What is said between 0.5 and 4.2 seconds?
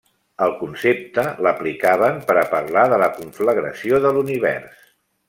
concepte l'aplicaven per a parlar de la conflagració de